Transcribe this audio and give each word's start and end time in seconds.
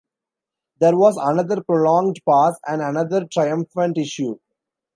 There 0.79 0.97
was 0.97 1.15
another 1.17 1.61
prolonged 1.61 2.21
pause 2.27 2.59
and 2.65 2.81
another 2.81 3.27
triumphant 3.31 3.99
issue. 3.99 4.39